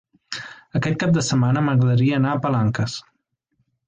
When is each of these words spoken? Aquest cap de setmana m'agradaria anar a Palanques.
Aquest 0.77 0.95
cap 1.03 1.11
de 1.17 1.23
setmana 1.27 1.63
m'agradaria 1.67 2.15
anar 2.21 2.31
a 2.31 2.39
Palanques. 2.47 2.97